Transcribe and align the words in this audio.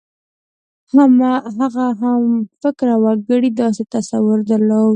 هغه 1.59 1.85
همفکره 2.01 2.95
وګړو 3.03 3.49
داسې 3.61 3.83
تصور 3.95 4.37
درلود. 4.51 4.89